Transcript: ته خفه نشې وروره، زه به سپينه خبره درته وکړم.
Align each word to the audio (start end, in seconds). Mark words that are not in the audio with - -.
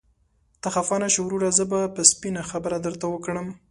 ته 0.61 0.67
خفه 0.75 0.95
نشې 1.03 1.21
وروره، 1.23 1.49
زه 1.57 1.63
به 1.71 1.79
سپينه 2.11 2.41
خبره 2.51 2.77
درته 2.85 3.05
وکړم. 3.09 3.47